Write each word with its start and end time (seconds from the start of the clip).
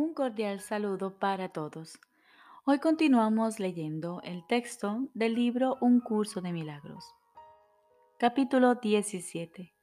Un 0.00 0.14
cordial 0.14 0.60
saludo 0.60 1.18
para 1.18 1.48
todos. 1.48 1.98
Hoy 2.64 2.78
continuamos 2.78 3.58
leyendo 3.58 4.20
el 4.22 4.46
texto 4.46 5.08
del 5.12 5.34
libro 5.34 5.76
Un 5.80 5.98
curso 5.98 6.40
de 6.40 6.52
milagros. 6.52 7.04
Capítulo 8.16 8.76
17. 8.76 9.74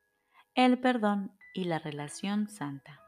El 0.53 0.79
perdón 0.79 1.37
y 1.53 1.65
la 1.65 1.79
relación 1.79 2.47
santa. 2.47 3.01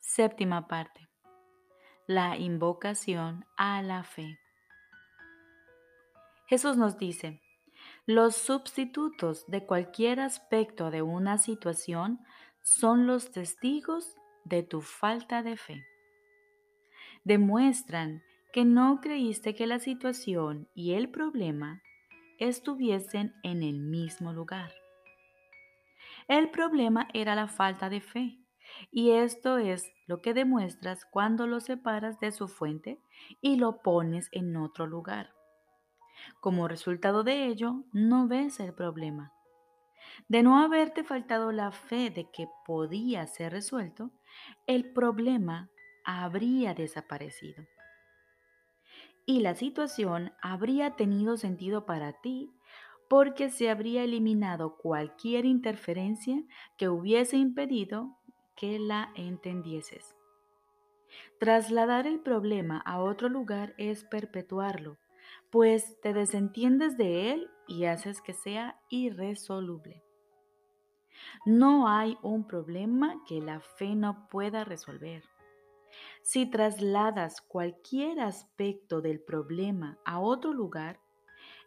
Séptima 0.00 0.66
parte. 0.66 1.10
La 2.06 2.38
invocación 2.38 3.44
a 3.58 3.82
la 3.82 4.04
fe. 4.04 4.38
Jesús 6.46 6.78
nos 6.78 6.96
dice, 6.96 7.42
los 8.06 8.34
sustitutos 8.34 9.44
de 9.46 9.66
cualquier 9.66 10.20
aspecto 10.20 10.90
de 10.90 11.02
una 11.02 11.36
situación 11.36 12.18
son 12.62 13.06
los 13.06 13.30
testigos 13.30 14.17
de 14.48 14.62
tu 14.62 14.80
falta 14.80 15.42
de 15.42 15.56
fe. 15.56 15.84
Demuestran 17.24 18.22
que 18.52 18.64
no 18.64 19.00
creíste 19.00 19.54
que 19.54 19.66
la 19.66 19.78
situación 19.78 20.68
y 20.74 20.94
el 20.94 21.10
problema 21.10 21.82
estuviesen 22.38 23.34
en 23.42 23.62
el 23.62 23.80
mismo 23.80 24.32
lugar. 24.32 24.72
El 26.28 26.50
problema 26.50 27.08
era 27.12 27.34
la 27.34 27.48
falta 27.48 27.88
de 27.88 28.00
fe, 28.00 28.38
y 28.90 29.10
esto 29.10 29.58
es 29.58 29.90
lo 30.06 30.20
que 30.20 30.34
demuestras 30.34 31.04
cuando 31.04 31.46
lo 31.46 31.60
separas 31.60 32.20
de 32.20 32.32
su 32.32 32.48
fuente 32.48 33.00
y 33.40 33.56
lo 33.56 33.82
pones 33.82 34.28
en 34.32 34.56
otro 34.56 34.86
lugar. 34.86 35.30
Como 36.40 36.68
resultado 36.68 37.22
de 37.24 37.46
ello, 37.46 37.84
no 37.92 38.28
ves 38.28 38.60
el 38.60 38.74
problema. 38.74 39.32
De 40.28 40.42
no 40.42 40.62
haberte 40.62 41.04
faltado 41.04 41.52
la 41.52 41.70
fe 41.70 42.10
de 42.10 42.30
que 42.30 42.48
podía 42.66 43.26
ser 43.26 43.52
resuelto, 43.52 44.10
el 44.66 44.92
problema 44.92 45.70
habría 46.04 46.74
desaparecido. 46.74 47.64
Y 49.26 49.40
la 49.40 49.54
situación 49.54 50.32
habría 50.40 50.96
tenido 50.96 51.36
sentido 51.36 51.84
para 51.84 52.14
ti 52.20 52.50
porque 53.08 53.50
se 53.50 53.70
habría 53.70 54.04
eliminado 54.04 54.76
cualquier 54.76 55.44
interferencia 55.44 56.42
que 56.76 56.88
hubiese 56.88 57.36
impedido 57.36 58.16
que 58.56 58.78
la 58.78 59.12
entendieses. 59.14 60.14
Trasladar 61.38 62.06
el 62.06 62.20
problema 62.20 62.78
a 62.78 63.00
otro 63.00 63.28
lugar 63.28 63.74
es 63.78 64.04
perpetuarlo, 64.04 64.98
pues 65.50 66.00
te 66.00 66.12
desentiendes 66.12 66.96
de 66.96 67.32
él 67.32 67.50
y 67.66 67.84
haces 67.84 68.20
que 68.20 68.34
sea 68.34 68.80
irresoluble. 68.90 70.07
No 71.44 71.88
hay 71.88 72.16
un 72.22 72.46
problema 72.46 73.22
que 73.26 73.40
la 73.40 73.60
fe 73.60 73.94
no 73.94 74.28
pueda 74.28 74.64
resolver. 74.64 75.22
Si 76.22 76.46
trasladas 76.46 77.40
cualquier 77.40 78.20
aspecto 78.20 79.00
del 79.00 79.20
problema 79.20 79.98
a 80.04 80.20
otro 80.20 80.52
lugar, 80.52 81.00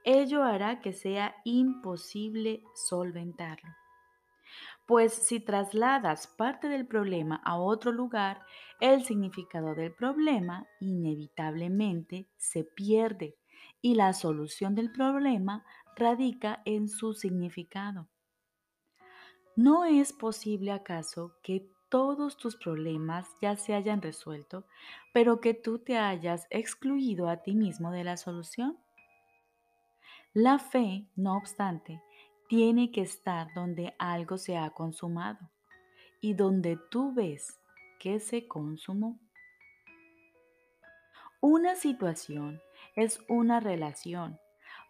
ello 0.03 0.43
hará 0.43 0.81
que 0.81 0.93
sea 0.93 1.35
imposible 1.43 2.63
solventarlo. 2.75 3.69
Pues 4.85 5.13
si 5.13 5.39
trasladas 5.39 6.27
parte 6.27 6.67
del 6.67 6.85
problema 6.85 7.41
a 7.45 7.57
otro 7.57 7.91
lugar, 7.91 8.41
el 8.79 9.05
significado 9.05 9.73
del 9.73 9.93
problema 9.93 10.67
inevitablemente 10.79 12.27
se 12.37 12.63
pierde 12.63 13.37
y 13.81 13.95
la 13.95 14.13
solución 14.13 14.75
del 14.75 14.91
problema 14.91 15.63
radica 15.95 16.61
en 16.65 16.89
su 16.89 17.13
significado. 17.13 18.10
¿No 19.61 19.85
es 19.85 20.11
posible 20.11 20.71
acaso 20.71 21.35
que 21.43 21.69
todos 21.87 22.35
tus 22.35 22.55
problemas 22.55 23.27
ya 23.43 23.55
se 23.55 23.75
hayan 23.75 24.01
resuelto, 24.01 24.65
pero 25.13 25.39
que 25.39 25.53
tú 25.53 25.77
te 25.77 25.99
hayas 25.99 26.47
excluido 26.49 27.29
a 27.29 27.43
ti 27.43 27.53
mismo 27.53 27.91
de 27.91 28.03
la 28.03 28.17
solución? 28.17 28.79
La 30.33 30.57
fe, 30.57 31.05
no 31.15 31.37
obstante, 31.37 32.01
tiene 32.49 32.91
que 32.91 33.01
estar 33.01 33.53
donde 33.53 33.93
algo 33.99 34.39
se 34.39 34.57
ha 34.57 34.71
consumado 34.71 35.51
y 36.21 36.33
donde 36.33 36.79
tú 36.89 37.13
ves 37.13 37.59
que 37.99 38.19
se 38.19 38.47
consumó. 38.47 39.19
Una 41.39 41.75
situación 41.75 42.59
es 42.95 43.23
una 43.29 43.59
relación, 43.59 44.39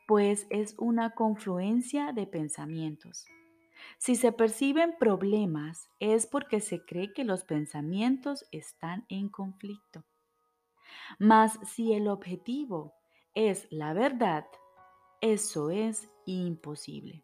pues 0.08 0.48
es 0.50 0.76
una 0.78 1.14
confluencia 1.14 2.14
de 2.14 2.26
pensamientos. 2.26 3.26
Si 3.98 4.16
se 4.16 4.32
perciben 4.32 4.96
problemas 4.98 5.90
es 6.00 6.28
porque 6.28 6.60
se 6.60 6.84
cree 6.86 7.14
que 7.14 7.24
los 7.24 7.44
pensamientos 7.44 8.46
están 8.52 9.06
en 9.10 9.30
conflicto. 9.30 10.04
Mas 11.20 11.60
si 11.64 11.94
el 11.94 12.08
objetivo 12.08 12.94
es 13.34 13.68
la 13.72 13.94
verdad, 13.94 14.46
eso 15.22 15.70
es 15.70 16.10
imposible. 16.26 17.24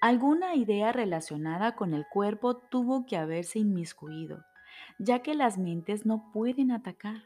Alguna 0.00 0.56
idea 0.56 0.92
relacionada 0.92 1.76
con 1.76 1.94
el 1.94 2.06
cuerpo 2.08 2.56
tuvo 2.56 3.06
que 3.06 3.16
haberse 3.16 3.60
inmiscuido, 3.60 4.44
ya 4.98 5.20
que 5.20 5.34
las 5.34 5.58
mentes 5.58 6.04
no 6.04 6.30
pueden 6.32 6.72
atacar. 6.72 7.22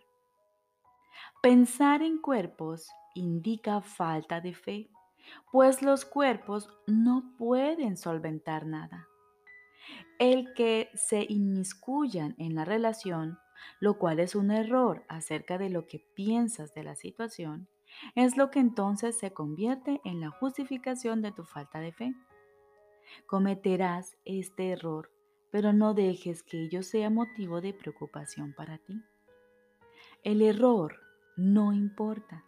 Pensar 1.43 2.03
en 2.03 2.19
cuerpos 2.19 2.91
indica 3.15 3.81
falta 3.81 4.41
de 4.41 4.53
fe, 4.53 4.91
pues 5.53 5.83
los 5.83 6.05
cuerpos 6.05 6.69
no 6.87 7.35
pueden 7.39 7.97
solventar 7.97 8.67
nada. 8.67 9.09
El 10.19 10.55
que 10.55 10.91
se 10.95 11.27
inmiscuyan 11.29 12.35
en 12.39 12.55
la 12.55 12.65
relación, 12.65 13.39
lo 13.81 13.99
cual 13.99 14.21
es 14.21 14.35
un 14.35 14.51
error 14.51 15.05
acerca 15.09 15.59
de 15.59 15.71
lo 15.71 15.87
que 15.87 15.99
piensas 16.15 16.75
de 16.75 16.85
la 16.85 16.97
situación, 16.97 17.69
es 18.15 18.37
lo 18.37 18.51
que 18.51 18.59
entonces 18.59 19.19
se 19.19 19.33
convierte 19.33 20.01
en 20.05 20.21
la 20.21 20.31
justificación 20.31 21.23
de 21.23 21.33
tu 21.33 21.45
falta 21.45 21.81
de 21.81 21.93
fe. 21.93 22.15
Cometerás 23.27 24.17
este 24.25 24.71
error, 24.71 25.11
pero 25.51 25.73
no 25.73 25.95
dejes 25.95 26.43
que 26.43 26.63
ello 26.63 26.83
sea 26.83 27.11
motivo 27.11 27.61
de 27.61 27.73
preocupación 27.73 28.53
para 28.55 28.79
ti. 28.79 29.03
El 30.23 30.43
error 30.43 31.01
no 31.37 31.73
importa. 31.73 32.45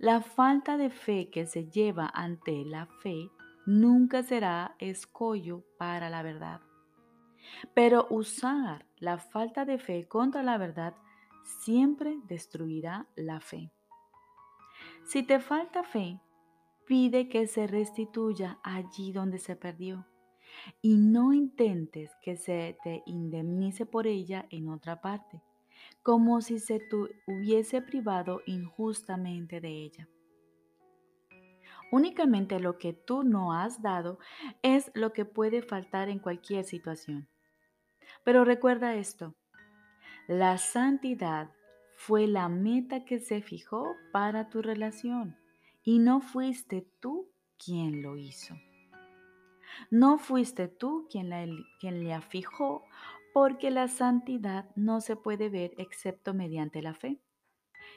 La 0.00 0.22
falta 0.22 0.78
de 0.78 0.88
fe 0.88 1.28
que 1.28 1.44
se 1.44 1.68
lleva 1.68 2.10
ante 2.14 2.64
la 2.64 2.86
fe 2.86 3.30
nunca 3.66 4.22
será 4.22 4.74
escollo 4.78 5.62
para 5.76 6.08
la 6.08 6.22
verdad. 6.22 6.62
Pero 7.74 8.06
usar 8.08 8.86
la 8.96 9.18
falta 9.18 9.66
de 9.66 9.76
fe 9.76 10.08
contra 10.08 10.42
la 10.42 10.56
verdad 10.56 10.94
siempre 11.44 12.18
destruirá 12.24 13.08
la 13.14 13.40
fe. 13.40 13.70
Si 15.04 15.22
te 15.22 15.38
falta 15.38 15.82
fe, 15.82 16.18
pide 16.86 17.28
que 17.28 17.46
se 17.46 17.66
restituya 17.66 18.58
allí 18.62 19.12
donde 19.12 19.38
se 19.38 19.54
perdió 19.54 20.06
y 20.80 20.96
no 20.96 21.34
intentes 21.34 22.10
que 22.22 22.38
se 22.38 22.78
te 22.82 23.02
indemnice 23.04 23.84
por 23.84 24.06
ella 24.06 24.46
en 24.48 24.70
otra 24.70 25.02
parte, 25.02 25.42
como 26.02 26.40
si 26.40 26.58
se 26.58 26.80
hubiese 27.26 27.82
privado 27.82 28.42
injustamente 28.46 29.60
de 29.60 29.68
ella. 29.68 30.08
Únicamente 31.92 32.60
lo 32.60 32.78
que 32.78 32.92
tú 32.92 33.24
no 33.24 33.52
has 33.52 33.82
dado 33.82 34.18
es 34.62 34.90
lo 34.94 35.12
que 35.12 35.24
puede 35.24 35.62
faltar 35.62 36.08
en 36.08 36.20
cualquier 36.20 36.64
situación. 36.64 37.28
Pero 38.24 38.44
recuerda 38.44 38.94
esto, 38.94 39.34
la 40.28 40.58
santidad 40.58 41.50
fue 41.96 42.26
la 42.26 42.48
meta 42.48 43.04
que 43.04 43.18
se 43.18 43.42
fijó 43.42 43.94
para 44.12 44.48
tu 44.48 44.62
relación 44.62 45.36
y 45.82 45.98
no 45.98 46.20
fuiste 46.20 46.88
tú 47.00 47.30
quien 47.58 48.02
lo 48.02 48.16
hizo. 48.16 48.54
No 49.90 50.18
fuiste 50.18 50.68
tú 50.68 51.08
quien 51.10 51.30
la, 51.30 51.46
quien 51.78 52.06
la 52.08 52.20
fijó 52.20 52.84
porque 53.32 53.70
la 53.70 53.88
santidad 53.88 54.70
no 54.76 55.00
se 55.00 55.16
puede 55.16 55.48
ver 55.48 55.72
excepto 55.78 56.34
mediante 56.34 56.82
la 56.82 56.94
fe. 56.94 57.20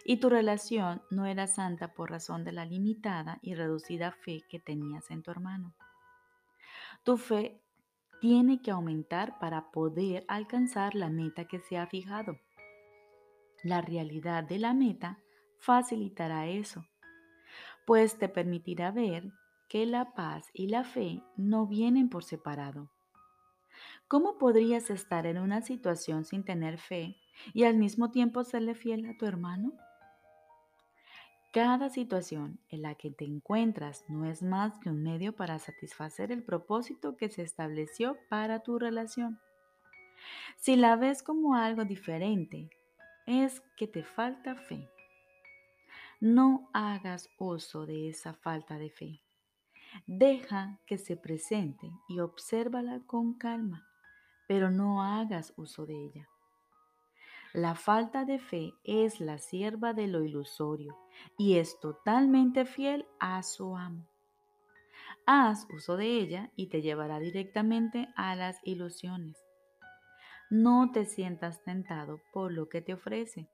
Y 0.06 0.18
tu 0.18 0.30
relación 0.30 1.02
no 1.12 1.26
era 1.26 1.48
santa 1.48 1.94
por 1.94 2.12
razón 2.12 2.44
de 2.44 2.52
la 2.52 2.66
limitada 2.66 3.40
y 3.42 3.56
reducida 3.56 4.12
fe 4.12 4.42
que 4.50 4.60
tenías 4.60 5.10
en 5.12 5.24
tu 5.24 5.32
hermano. 5.32 5.74
Tu 7.04 7.18
fe 7.18 7.62
tiene 8.22 8.62
que 8.62 8.72
aumentar 8.72 9.40
para 9.40 9.72
poder 9.72 10.24
alcanzar 10.28 10.96
la 10.96 11.10
meta 11.10 11.46
que 11.46 11.60
se 11.60 11.78
ha 11.78 11.88
fijado. 11.88 12.40
La 13.64 13.82
realidad 13.82 14.44
de 14.44 14.60
la 14.60 14.74
meta 14.74 15.20
facilitará 15.60 16.48
eso, 16.48 16.86
pues 17.86 18.18
te 18.18 18.30
permitirá 18.30 18.92
ver 18.92 19.32
que 19.70 19.86
la 19.86 20.14
paz 20.14 20.50
y 20.54 20.68
la 20.68 20.84
fe 20.84 21.22
no 21.36 21.66
vienen 21.66 22.10
por 22.10 22.24
separado. 22.24 22.92
¿Cómo 24.14 24.38
podrías 24.38 24.92
estar 24.92 25.26
en 25.26 25.40
una 25.40 25.64
situación 25.64 26.24
sin 26.24 26.44
tener 26.44 26.78
fe 26.78 27.18
y 27.52 27.64
al 27.64 27.78
mismo 27.78 28.12
tiempo 28.12 28.44
serle 28.44 28.76
fiel 28.76 29.10
a 29.10 29.18
tu 29.18 29.26
hermano? 29.26 29.74
Cada 31.52 31.90
situación 31.90 32.60
en 32.70 32.84
la 32.84 32.94
que 32.94 33.10
te 33.10 33.26
encuentras 33.26 34.06
no 34.10 34.28
es 34.28 34.44
más 34.44 34.78
que 34.78 34.92
un 34.92 35.02
medio 35.02 35.36
para 35.36 35.58
satisfacer 35.58 36.32
el 36.32 36.44
propósito 36.44 37.18
que 37.18 37.30
se 37.30 37.42
estableció 37.42 38.16
para 38.30 38.60
tu 38.60 38.78
relación. 38.78 39.40
Si 40.58 40.76
la 40.76 40.96
ves 40.96 41.24
como 41.24 41.56
algo 41.56 41.84
diferente, 41.84 42.70
es 43.26 43.64
que 43.78 43.88
te 43.88 44.04
falta 44.04 44.54
fe. 44.54 44.88
No 46.20 46.70
hagas 46.72 47.32
uso 47.40 47.88
de 47.88 48.10
esa 48.10 48.36
falta 48.36 48.78
de 48.78 48.92
fe. 48.92 49.24
Deja 50.06 50.80
que 50.86 51.00
se 51.00 51.18
presente 51.18 51.90
y 52.08 52.20
obsérvala 52.20 53.00
con 53.08 53.34
calma, 53.40 53.88
pero 54.48 54.70
no 54.70 55.04
hagas 55.04 55.54
uso 55.58 55.86
de 55.86 55.96
ella. 55.96 56.30
La 57.54 57.76
falta 57.76 58.26
de 58.26 58.40
fe 58.40 58.74
es 58.84 59.20
la 59.20 59.38
sierva 59.38 59.94
de 59.94 60.08
lo 60.08 60.24
ilusorio 60.24 60.98
y 61.38 61.58
es 61.58 61.80
totalmente 61.80 62.66
fiel 62.66 63.06
a 63.20 63.44
su 63.44 63.78
amo. 63.78 64.08
Haz 65.28 65.68
uso 65.70 65.96
de 65.96 66.08
ella 66.18 66.52
y 66.56 66.68
te 66.68 66.82
llevará 66.82 67.20
directamente 67.20 68.10
a 68.16 68.36
las 68.36 68.60
ilusiones. 68.64 69.38
No 70.50 70.92
te 70.92 71.06
sientas 71.06 71.64
tentado 71.64 72.20
por 72.34 72.52
lo 72.52 72.70
que 72.70 72.82
te 72.82 72.94
ofrece. 72.94 73.48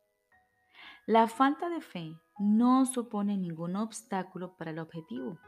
La 1.05 1.27
falta 1.27 1.69
de 1.69 1.81
fe 1.81 2.13
no 2.37 2.85
supone 2.85 3.37
ningún 3.37 3.75
obstáculo 3.75 4.55
para 4.55 4.71
el 4.71 4.79
objetivo, 4.79 5.39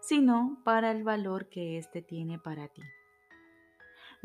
sino 0.00 0.60
para 0.64 0.90
el 0.90 1.04
valor 1.04 1.48
que 1.48 1.78
éste 1.78 2.02
tiene 2.02 2.38
para 2.38 2.68
ti. 2.68 2.82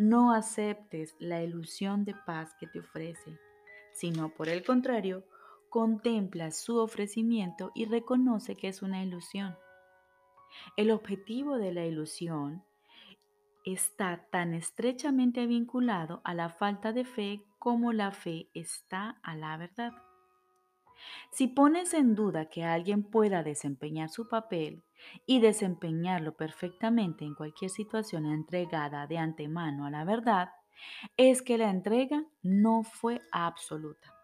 No 0.02 0.34
aceptes 0.34 1.16
la 1.20 1.44
ilusión 1.44 2.06
de 2.06 2.16
paz 2.16 2.56
que 2.60 2.66
te 2.66 2.80
ofrece, 2.80 3.38
sino 3.94 4.30
por 4.34 4.50
el 4.50 4.66
contrario, 4.66 5.24
contempla 5.70 6.50
su 6.50 6.80
ofrecimiento 6.80 7.72
y 7.76 7.86
reconoce 7.86 8.58
que 8.58 8.70
es 8.70 8.82
una 8.82 9.04
ilusión. 9.04 9.56
El 10.76 10.90
objetivo 10.90 11.60
de 11.60 11.72
la 11.72 11.86
ilusión 11.86 12.64
está 13.64 14.26
tan 14.32 14.56
estrechamente 14.56 15.46
vinculado 15.46 16.22
a 16.24 16.34
la 16.34 16.50
falta 16.50 16.94
de 16.94 17.06
fe 17.06 17.46
como 17.60 17.94
la 17.94 18.12
fe 18.12 18.50
está 18.56 19.20
a 19.22 19.36
la 19.36 19.56
verdad. 19.56 19.94
Si 21.32 21.48
pones 21.48 21.94
en 21.94 22.16
duda 22.16 22.50
que 22.50 22.64
alguien 22.64 23.04
pueda 23.04 23.44
desempeñar 23.44 24.10
su 24.10 24.28
papel 24.28 24.84
y 25.26 25.40
desempeñarlo 25.40 26.36
perfectamente 26.36 27.26
en 27.26 27.36
cualquier 27.36 27.72
situación 27.72 28.26
entregada 28.26 29.08
de 29.08 29.18
antemano 29.18 29.86
a 29.86 29.90
la 29.90 30.04
verdad, 30.04 30.50
es 31.18 31.42
que 31.42 31.58
la 31.58 31.70
entrega 31.70 32.24
no 32.42 32.84
fue 32.84 33.22
absoluta. 33.32 34.16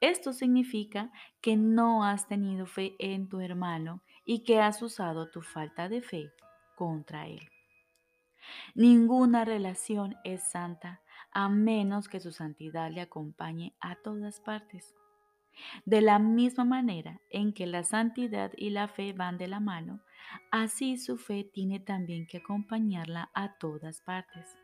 Esto 0.00 0.32
significa 0.32 1.10
que 1.40 1.56
no 1.56 2.04
has 2.04 2.26
tenido 2.26 2.66
fe 2.66 2.96
en 2.98 3.28
tu 3.28 3.40
hermano 3.40 4.02
y 4.24 4.44
que 4.44 4.60
has 4.60 4.82
usado 4.82 5.30
tu 5.30 5.42
falta 5.42 5.88
de 5.88 6.02
fe 6.02 6.32
contra 6.76 7.26
él. 7.26 7.48
Ninguna 8.74 9.44
relación 9.44 10.16
es 10.24 10.42
santa 10.50 11.00
a 11.32 11.48
menos 11.48 12.08
que 12.08 12.20
su 12.20 12.32
santidad 12.32 12.90
le 12.90 13.00
acompañe 13.00 13.74
a 13.80 13.96
todas 13.96 14.40
partes. 14.40 14.94
De 15.84 16.00
la 16.00 16.18
misma 16.18 16.64
manera 16.64 17.20
en 17.30 17.52
que 17.52 17.66
la 17.66 17.84
santidad 17.84 18.52
y 18.56 18.70
la 18.70 18.88
fe 18.88 19.12
van 19.12 19.38
de 19.38 19.48
la 19.48 19.60
mano, 19.60 20.00
así 20.50 20.96
su 20.96 21.16
fe 21.16 21.44
tiene 21.44 21.80
también 21.80 22.26
que 22.26 22.38
acompañarla 22.38 23.30
a 23.34 23.54
todas 23.58 24.00
partes. 24.00 24.56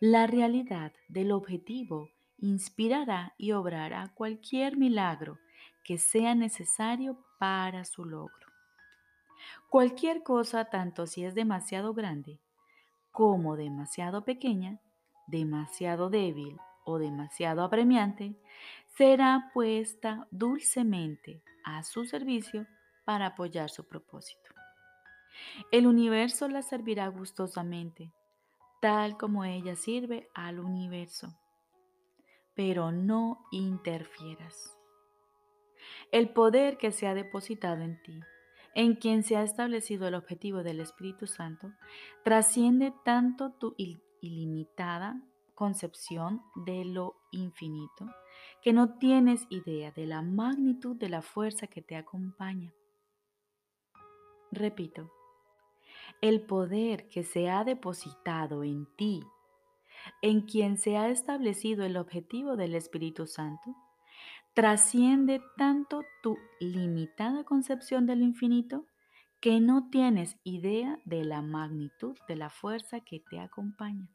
La 0.00 0.26
realidad 0.26 0.92
del 1.08 1.32
objetivo 1.32 2.10
inspirará 2.38 3.34
y 3.36 3.52
obrará 3.52 4.12
cualquier 4.14 4.76
milagro 4.76 5.38
que 5.84 5.98
sea 5.98 6.34
necesario 6.34 7.18
para 7.38 7.84
su 7.84 8.04
logro. 8.04 8.46
Cualquier 9.68 10.22
cosa, 10.22 10.66
tanto 10.66 11.06
si 11.06 11.24
es 11.24 11.34
demasiado 11.34 11.94
grande 11.94 12.38
como 13.10 13.56
demasiado 13.56 14.24
pequeña, 14.24 14.80
demasiado 15.26 16.10
débil 16.10 16.56
o 16.84 16.98
demasiado 16.98 17.62
apremiante, 17.62 18.34
será 18.96 19.50
puesta 19.52 20.26
dulcemente 20.30 21.42
a 21.64 21.82
su 21.82 22.04
servicio 22.04 22.66
para 23.04 23.26
apoyar 23.26 23.70
su 23.70 23.86
propósito. 23.86 24.50
El 25.72 25.86
universo 25.86 26.48
la 26.48 26.62
servirá 26.62 27.08
gustosamente, 27.08 28.12
tal 28.80 29.16
como 29.16 29.44
ella 29.44 29.76
sirve 29.76 30.28
al 30.34 30.60
universo, 30.60 31.34
pero 32.54 32.92
no 32.92 33.46
interfieras. 33.50 34.76
El 36.12 36.30
poder 36.30 36.76
que 36.76 36.92
se 36.92 37.06
ha 37.06 37.14
depositado 37.14 37.82
en 37.82 38.02
ti 38.02 38.20
en 38.74 38.94
quien 38.94 39.22
se 39.22 39.36
ha 39.36 39.42
establecido 39.42 40.06
el 40.06 40.14
objetivo 40.14 40.62
del 40.62 40.80
Espíritu 40.80 41.26
Santo, 41.26 41.72
trasciende 42.22 42.92
tanto 43.04 43.50
tu 43.52 43.74
ilimitada 43.76 45.20
concepción 45.54 46.42
de 46.54 46.84
lo 46.84 47.16
infinito 47.32 48.06
que 48.62 48.72
no 48.72 48.98
tienes 48.98 49.46
idea 49.50 49.90
de 49.92 50.06
la 50.06 50.22
magnitud 50.22 50.96
de 50.96 51.08
la 51.08 51.22
fuerza 51.22 51.66
que 51.66 51.82
te 51.82 51.96
acompaña. 51.96 52.72
Repito, 54.52 55.10
el 56.20 56.42
poder 56.42 57.08
que 57.08 57.22
se 57.22 57.48
ha 57.48 57.64
depositado 57.64 58.64
en 58.64 58.86
ti, 58.96 59.22
en 60.22 60.42
quien 60.42 60.76
se 60.76 60.96
ha 60.96 61.08
establecido 61.08 61.84
el 61.84 61.96
objetivo 61.96 62.56
del 62.56 62.74
Espíritu 62.74 63.26
Santo, 63.26 63.74
trasciende 64.54 65.40
tanto 65.56 66.02
tu 66.22 66.36
limitada 66.58 67.44
concepción 67.44 68.06
del 68.06 68.22
infinito 68.22 68.84
que 69.40 69.60
no 69.60 69.88
tienes 69.90 70.36
idea 70.44 70.98
de 71.04 71.24
la 71.24 71.40
magnitud 71.40 72.16
de 72.28 72.36
la 72.36 72.50
fuerza 72.50 73.00
que 73.00 73.20
te 73.20 73.38
acompaña. 73.38 74.08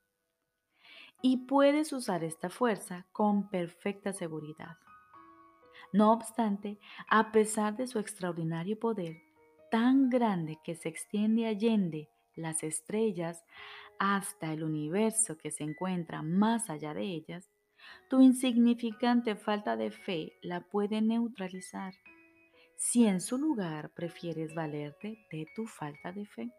Y 1.22 1.46
puedes 1.48 1.92
usar 1.94 2.24
esta 2.24 2.50
fuerza 2.50 3.08
con 3.12 3.50
perfecta 3.50 4.14
seguridad. 4.14 4.78
No 5.92 6.12
obstante, 6.12 6.78
a 7.10 7.32
pesar 7.32 7.78
de 7.78 7.88
su 7.88 8.00
extraordinario 8.00 8.80
poder, 8.80 9.18
tan 9.72 10.10
grande 10.10 10.60
que 10.64 10.76
se 10.76 10.90
extiende 10.90 11.48
allende 11.48 12.10
las 12.36 12.64
estrellas 12.64 13.44
hasta 14.00 14.52
el 14.52 14.64
universo 14.64 15.38
que 15.38 15.52
se 15.52 15.64
encuentra 15.64 16.22
más 16.22 16.70
allá 16.70 16.94
de 16.94 17.04
ellas, 17.04 17.50
tu 18.10 18.22
insignificante 18.22 19.36
falta 19.36 19.78
de 19.78 19.92
fe 19.92 20.34
la 20.42 20.62
puede 20.62 21.02
neutralizar 21.02 21.94
si 22.78 23.06
en 23.08 23.22
su 23.22 23.38
lugar 23.38 23.92
prefieres 23.96 24.54
valerte 24.54 25.26
de 25.32 25.48
tu 25.56 25.66
falta 25.66 26.12
de 26.12 26.26
fe. 26.26 26.52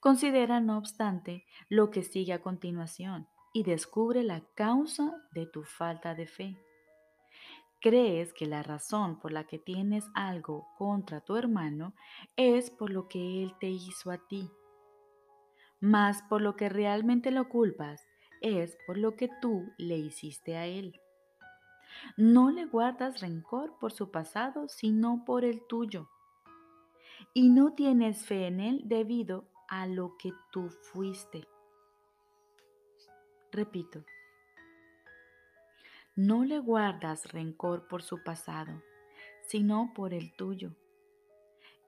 Considera, 0.00 0.60
no 0.60 0.78
obstante, 0.78 1.44
lo 1.68 1.90
que 1.90 2.02
sigue 2.02 2.32
a 2.32 2.42
continuación 2.42 3.28
y 3.52 3.62
descubre 3.64 4.22
la 4.22 4.42
causa 4.54 5.12
de 5.32 5.46
tu 5.46 5.64
falta 5.64 6.14
de 6.14 6.26
fe. 6.26 6.56
Crees 7.80 8.32
que 8.32 8.46
la 8.46 8.62
razón 8.62 9.18
por 9.18 9.32
la 9.32 9.44
que 9.44 9.58
tienes 9.58 10.04
algo 10.14 10.68
contra 10.78 11.20
tu 11.20 11.36
hermano 11.36 11.94
es 12.36 12.70
por 12.70 12.90
lo 12.90 13.08
que 13.08 13.42
él 13.42 13.54
te 13.58 13.70
hizo 13.70 14.10
a 14.10 14.18
ti, 14.18 14.48
más 15.80 16.22
por 16.22 16.40
lo 16.40 16.54
que 16.54 16.68
realmente 16.68 17.32
lo 17.32 17.48
culpas 17.48 18.06
es 18.42 18.76
por 18.86 18.98
lo 18.98 19.16
que 19.16 19.28
tú 19.40 19.72
le 19.78 19.96
hiciste 19.96 20.56
a 20.56 20.66
él. 20.66 21.00
No 22.16 22.50
le 22.50 22.66
guardas 22.66 23.20
rencor 23.20 23.78
por 23.78 23.92
su 23.92 24.10
pasado, 24.10 24.68
sino 24.68 25.24
por 25.24 25.44
el 25.44 25.66
tuyo. 25.66 26.08
Y 27.34 27.50
no 27.50 27.72
tienes 27.72 28.26
fe 28.26 28.46
en 28.46 28.60
él 28.60 28.82
debido 28.84 29.48
a 29.72 29.86
lo 29.86 30.18
que 30.18 30.34
tú 30.50 30.68
fuiste. 30.68 31.48
Repito, 33.50 34.04
no 36.14 36.44
le 36.44 36.58
guardas 36.58 37.32
rencor 37.32 37.88
por 37.88 38.02
su 38.02 38.22
pasado, 38.22 38.82
sino 39.46 39.92
por 39.94 40.12
el 40.12 40.36
tuyo. 40.36 40.76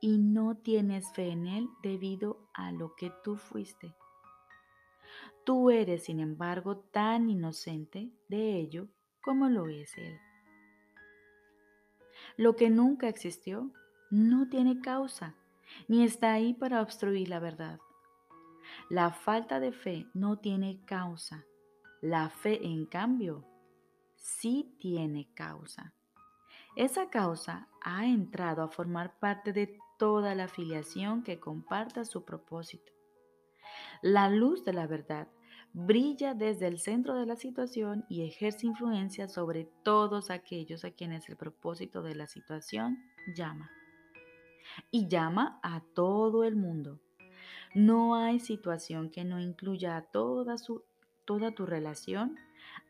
Y 0.00 0.16
no 0.16 0.56
tienes 0.56 1.12
fe 1.12 1.28
en 1.28 1.46
él 1.46 1.68
debido 1.82 2.48
a 2.54 2.72
lo 2.72 2.94
que 2.96 3.12
tú 3.22 3.36
fuiste. 3.36 3.94
Tú 5.44 5.68
eres, 5.68 6.04
sin 6.04 6.20
embargo, 6.20 6.78
tan 6.78 7.28
inocente 7.28 8.10
de 8.28 8.56
ello 8.56 8.88
como 9.22 9.50
lo 9.50 9.68
es 9.68 9.94
Él. 9.98 10.18
Lo 12.38 12.56
que 12.56 12.70
nunca 12.70 13.08
existió 13.08 13.70
no 14.10 14.48
tiene 14.48 14.80
causa, 14.80 15.34
ni 15.88 16.04
está 16.04 16.32
ahí 16.32 16.54
para 16.54 16.82
obstruir 16.82 17.28
la 17.28 17.40
verdad. 17.40 17.78
La 18.88 19.10
falta 19.10 19.60
de 19.60 19.72
fe 19.72 20.06
no 20.14 20.38
tiene 20.38 20.84
causa. 20.84 21.44
La 22.00 22.30
fe, 22.30 22.66
en 22.66 22.86
cambio, 22.86 23.44
sí 24.16 24.76
tiene 24.78 25.28
causa. 25.34 25.94
Esa 26.76 27.08
causa 27.08 27.68
ha 27.82 28.06
entrado 28.06 28.62
a 28.62 28.68
formar 28.68 29.18
parte 29.18 29.52
de 29.52 29.78
toda 29.98 30.34
la 30.34 30.44
afiliación 30.44 31.22
que 31.22 31.38
comparta 31.38 32.04
su 32.04 32.24
propósito. 32.24 32.92
La 34.02 34.28
luz 34.28 34.64
de 34.64 34.72
la 34.72 34.86
verdad 34.86 35.28
brilla 35.72 36.34
desde 36.34 36.68
el 36.68 36.78
centro 36.78 37.14
de 37.14 37.26
la 37.26 37.36
situación 37.36 38.04
y 38.08 38.22
ejerce 38.22 38.66
influencia 38.66 39.28
sobre 39.28 39.68
todos 39.82 40.30
aquellos 40.30 40.84
a 40.84 40.92
quienes 40.92 41.28
el 41.28 41.36
propósito 41.36 42.02
de 42.02 42.14
la 42.14 42.28
situación 42.28 42.98
llama. 43.36 43.70
Y 44.90 45.08
llama 45.08 45.60
a 45.62 45.82
todo 45.94 46.44
el 46.44 46.56
mundo. 46.56 47.00
No 47.74 48.14
hay 48.14 48.38
situación 48.38 49.10
que 49.10 49.24
no 49.24 49.40
incluya 49.40 49.96
a 49.96 50.02
toda, 50.02 50.58
su, 50.58 50.84
toda 51.24 51.52
tu 51.52 51.66
relación, 51.66 52.36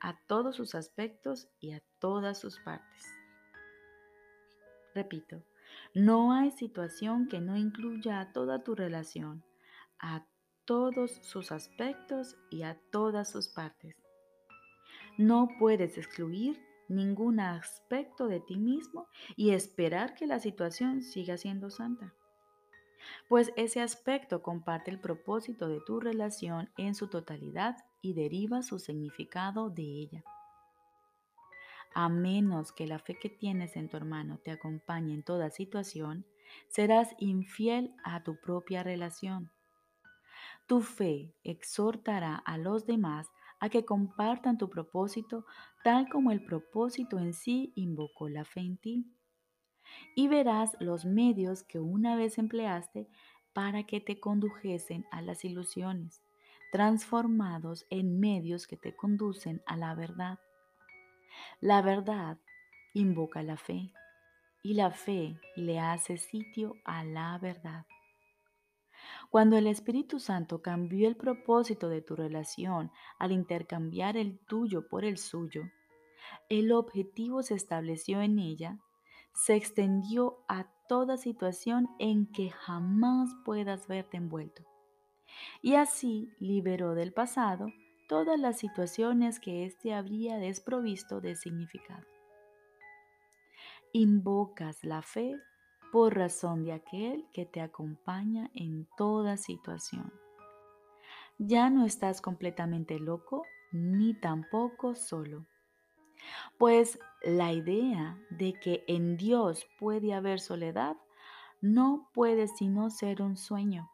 a 0.00 0.18
todos 0.26 0.56
sus 0.56 0.74
aspectos 0.74 1.48
y 1.60 1.72
a 1.72 1.82
todas 1.98 2.38
sus 2.38 2.58
partes. 2.60 3.06
Repito, 4.94 5.42
no 5.94 6.32
hay 6.32 6.50
situación 6.50 7.28
que 7.28 7.40
no 7.40 7.56
incluya 7.56 8.20
a 8.20 8.32
toda 8.32 8.62
tu 8.62 8.74
relación, 8.74 9.42
a 9.98 10.26
todos 10.64 11.12
sus 11.22 11.52
aspectos 11.52 12.36
y 12.50 12.62
a 12.62 12.78
todas 12.90 13.30
sus 13.30 13.48
partes. 13.48 13.96
No 15.18 15.48
puedes 15.58 15.98
excluir 15.98 16.60
ningún 16.88 17.40
aspecto 17.40 18.28
de 18.28 18.40
ti 18.40 18.56
mismo 18.56 19.08
y 19.36 19.50
esperar 19.50 20.14
que 20.14 20.26
la 20.26 20.40
situación 20.40 21.02
siga 21.02 21.36
siendo 21.36 21.70
santa. 21.70 22.14
Pues 23.28 23.52
ese 23.56 23.80
aspecto 23.80 24.42
comparte 24.42 24.90
el 24.90 25.00
propósito 25.00 25.68
de 25.68 25.80
tu 25.80 26.00
relación 26.00 26.70
en 26.76 26.94
su 26.94 27.08
totalidad 27.08 27.76
y 28.02 28.14
deriva 28.14 28.62
su 28.62 28.78
significado 28.78 29.70
de 29.70 29.82
ella. 29.82 30.24
A 31.94 32.08
menos 32.08 32.72
que 32.72 32.86
la 32.86 32.98
fe 32.98 33.18
que 33.18 33.28
tienes 33.28 33.76
en 33.76 33.88
tu 33.88 33.96
hermano 33.96 34.38
te 34.38 34.50
acompañe 34.50 35.14
en 35.14 35.22
toda 35.22 35.50
situación, 35.50 36.26
serás 36.68 37.14
infiel 37.18 37.94
a 38.02 38.22
tu 38.22 38.36
propia 38.40 38.82
relación. 38.82 39.50
Tu 40.66 40.80
fe 40.80 41.34
exhortará 41.44 42.36
a 42.36 42.58
los 42.58 42.86
demás 42.86 43.28
a 43.64 43.70
que 43.70 43.86
compartan 43.86 44.58
tu 44.58 44.68
propósito 44.68 45.46
tal 45.82 46.10
como 46.10 46.32
el 46.32 46.44
propósito 46.44 47.18
en 47.18 47.32
sí 47.32 47.72
invocó 47.76 48.28
la 48.28 48.44
fe 48.44 48.60
en 48.60 48.76
ti. 48.76 49.06
Y 50.14 50.28
verás 50.28 50.76
los 50.80 51.06
medios 51.06 51.62
que 51.62 51.80
una 51.80 52.14
vez 52.14 52.36
empleaste 52.36 53.08
para 53.54 53.84
que 53.84 54.02
te 54.02 54.20
condujesen 54.20 55.06
a 55.10 55.22
las 55.22 55.46
ilusiones, 55.46 56.20
transformados 56.72 57.86
en 57.88 58.20
medios 58.20 58.66
que 58.66 58.76
te 58.76 58.94
conducen 58.94 59.62
a 59.64 59.78
la 59.78 59.94
verdad. 59.94 60.38
La 61.62 61.80
verdad 61.80 62.36
invoca 62.92 63.42
la 63.42 63.56
fe 63.56 63.90
y 64.62 64.74
la 64.74 64.90
fe 64.90 65.40
le 65.56 65.80
hace 65.80 66.18
sitio 66.18 66.76
a 66.84 67.02
la 67.02 67.38
verdad. 67.38 67.86
Cuando 69.34 69.58
el 69.58 69.66
Espíritu 69.66 70.20
Santo 70.20 70.62
cambió 70.62 71.08
el 71.08 71.16
propósito 71.16 71.88
de 71.88 72.00
tu 72.00 72.14
relación 72.14 72.92
al 73.18 73.32
intercambiar 73.32 74.16
el 74.16 74.38
tuyo 74.38 74.86
por 74.86 75.04
el 75.04 75.18
suyo, 75.18 75.64
el 76.48 76.70
objetivo 76.70 77.42
se 77.42 77.54
estableció 77.54 78.20
en 78.20 78.38
ella, 78.38 78.78
se 79.32 79.56
extendió 79.56 80.38
a 80.46 80.68
toda 80.88 81.16
situación 81.16 81.88
en 81.98 82.30
que 82.30 82.50
jamás 82.50 83.34
puedas 83.44 83.88
verte 83.88 84.18
envuelto. 84.18 84.62
Y 85.62 85.74
así 85.74 86.30
liberó 86.38 86.94
del 86.94 87.12
pasado 87.12 87.72
todas 88.08 88.38
las 88.38 88.56
situaciones 88.56 89.40
que 89.40 89.64
éste 89.64 89.94
habría 89.94 90.36
desprovisto 90.36 91.20
de 91.20 91.34
significado. 91.34 92.06
Invocas 93.92 94.84
la 94.84 95.02
fe 95.02 95.34
por 95.94 96.16
razón 96.16 96.64
de 96.64 96.72
aquel 96.72 97.24
que 97.32 97.46
te 97.46 97.60
acompaña 97.60 98.50
en 98.52 98.88
toda 98.96 99.36
situación. 99.36 100.12
Ya 101.38 101.70
no 101.70 101.86
estás 101.86 102.20
completamente 102.20 102.98
loco 102.98 103.44
ni 103.70 104.12
tampoco 104.12 104.96
solo. 104.96 105.46
Pues 106.58 106.98
la 107.22 107.52
idea 107.52 108.18
de 108.30 108.54
que 108.54 108.82
en 108.88 109.16
Dios 109.16 109.68
puede 109.78 110.14
haber 110.14 110.40
soledad 110.40 110.96
no 111.60 112.10
puede 112.12 112.48
sino 112.48 112.90
ser 112.90 113.22
un 113.22 113.36
sueño. 113.36 113.88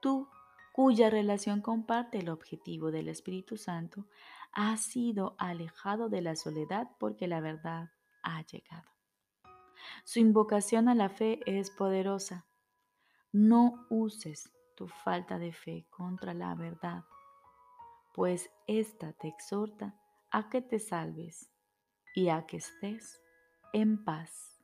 Tú, 0.00 0.28
cuya 0.72 1.10
relación 1.10 1.60
comparte 1.60 2.18
el 2.18 2.28
objetivo 2.28 2.92
del 2.92 3.08
Espíritu 3.08 3.56
Santo, 3.56 4.04
has 4.52 4.82
sido 4.82 5.34
alejado 5.38 6.08
de 6.08 6.22
la 6.22 6.36
soledad 6.36 6.88
porque 7.00 7.26
la 7.26 7.40
verdad 7.40 7.90
ha 8.22 8.42
llegado. 8.42 8.97
Su 10.10 10.20
invocación 10.20 10.88
a 10.88 10.94
la 10.94 11.10
fe 11.10 11.38
es 11.44 11.70
poderosa. 11.70 12.46
No 13.30 13.84
uses 13.90 14.50
tu 14.74 14.88
falta 14.88 15.38
de 15.38 15.52
fe 15.52 15.86
contra 15.90 16.32
la 16.32 16.54
verdad, 16.54 17.04
pues 18.14 18.48
ésta 18.66 19.12
te 19.12 19.28
exhorta 19.28 20.00
a 20.30 20.48
que 20.48 20.62
te 20.62 20.78
salves 20.78 21.50
y 22.14 22.30
a 22.30 22.46
que 22.46 22.56
estés 22.56 23.20
en 23.74 24.02
paz. 24.02 24.58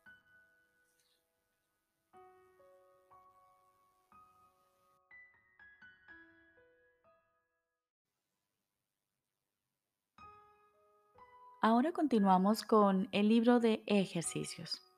Ahora 11.61 11.93
continuamos 11.93 12.63
con 12.63 13.11
el 13.13 13.29
libro 13.29 13.61
de 13.61 13.83
ejercicios. 13.85 14.94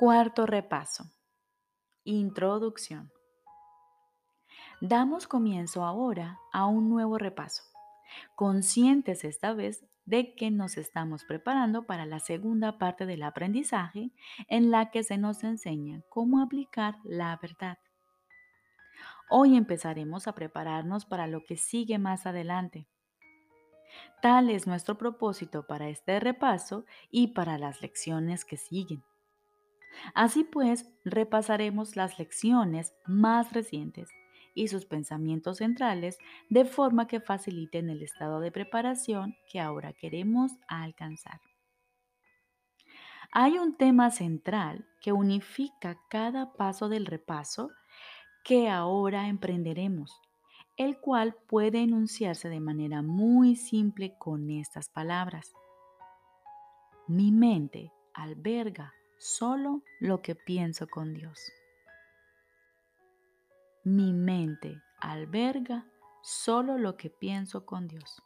Cuarto 0.00 0.46
repaso. 0.46 1.04
Introducción. 2.04 3.12
Damos 4.80 5.28
comienzo 5.28 5.84
ahora 5.84 6.38
a 6.54 6.64
un 6.64 6.88
nuevo 6.88 7.18
repaso, 7.18 7.64
conscientes 8.34 9.24
esta 9.24 9.52
vez 9.52 9.84
de 10.06 10.34
que 10.34 10.50
nos 10.50 10.78
estamos 10.78 11.24
preparando 11.24 11.84
para 11.84 12.06
la 12.06 12.18
segunda 12.18 12.78
parte 12.78 13.04
del 13.04 13.22
aprendizaje 13.22 14.10
en 14.48 14.70
la 14.70 14.90
que 14.90 15.02
se 15.02 15.18
nos 15.18 15.44
enseña 15.44 16.00
cómo 16.08 16.40
aplicar 16.40 16.96
la 17.04 17.36
verdad. 17.36 17.76
Hoy 19.28 19.54
empezaremos 19.54 20.26
a 20.26 20.34
prepararnos 20.34 21.04
para 21.04 21.26
lo 21.26 21.44
que 21.44 21.58
sigue 21.58 21.98
más 21.98 22.24
adelante. 22.24 22.88
Tal 24.22 24.48
es 24.48 24.66
nuestro 24.66 24.96
propósito 24.96 25.66
para 25.66 25.90
este 25.90 26.20
repaso 26.20 26.86
y 27.10 27.34
para 27.34 27.58
las 27.58 27.82
lecciones 27.82 28.46
que 28.46 28.56
siguen. 28.56 29.04
Así 30.14 30.44
pues, 30.44 30.86
repasaremos 31.04 31.96
las 31.96 32.18
lecciones 32.18 32.94
más 33.06 33.52
recientes 33.52 34.08
y 34.54 34.68
sus 34.68 34.84
pensamientos 34.86 35.58
centrales 35.58 36.18
de 36.48 36.64
forma 36.64 37.06
que 37.06 37.20
faciliten 37.20 37.88
el 37.88 38.02
estado 38.02 38.40
de 38.40 38.52
preparación 38.52 39.36
que 39.50 39.60
ahora 39.60 39.92
queremos 39.92 40.52
alcanzar. 40.68 41.40
Hay 43.32 43.58
un 43.58 43.76
tema 43.76 44.10
central 44.10 44.88
que 45.00 45.12
unifica 45.12 46.00
cada 46.08 46.52
paso 46.54 46.88
del 46.88 47.06
repaso 47.06 47.70
que 48.44 48.68
ahora 48.68 49.28
emprenderemos, 49.28 50.20
el 50.76 50.98
cual 50.98 51.36
puede 51.46 51.80
enunciarse 51.82 52.48
de 52.48 52.58
manera 52.58 53.02
muy 53.02 53.54
simple 53.54 54.16
con 54.18 54.50
estas 54.50 54.88
palabras. 54.88 55.52
Mi 57.06 57.30
mente 57.30 57.92
alberga 58.14 58.94
solo 59.20 59.82
lo 59.98 60.22
que 60.22 60.34
pienso 60.34 60.88
con 60.88 61.12
Dios. 61.12 61.52
Mi 63.84 64.14
mente 64.14 64.80
alberga 64.98 65.86
solo 66.22 66.78
lo 66.78 66.96
que 66.96 67.10
pienso 67.10 67.66
con 67.66 67.86
Dios. 67.86 68.22